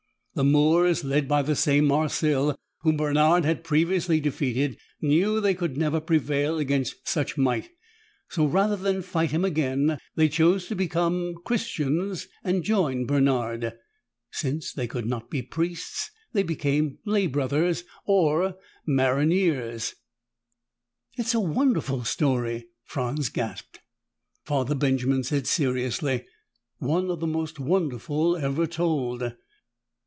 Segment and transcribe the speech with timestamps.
[0.33, 5.75] The Moors, led by the same Marsil whom Bernard had previously defeated, knew they could
[5.75, 7.69] never prevail against such might.
[8.29, 13.73] So rather than fight him again, they chose to become Christians and join Bernard.
[14.31, 18.55] Since they could not be priests, they became lay brothers, or
[18.87, 19.95] maronniers."
[21.17, 23.81] "It is a wonderful story!" Franz gasped.
[24.45, 26.23] Father Benjamin said seriously,
[26.77, 29.33] "One of the most wonderful ever told.